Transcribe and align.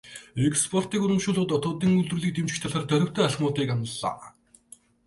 Экспортыг 0.49 0.99
урамшуулах, 1.05 1.45
дотоодын 1.49 1.93
үйлдвэрлэлийг 1.97 2.33
дэмжих 2.37 2.59
талаар 2.61 2.85
дорвитой 2.87 3.23
алхмуудыг 3.25 3.67
амлалаа. 3.73 4.27